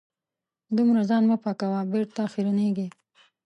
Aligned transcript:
دومره 0.75 1.01
ځان 1.09 1.23
مه 1.29 1.37
پاکوه 1.43 1.79
.بېرته 1.91 2.21
خیرنېږې 2.33 2.87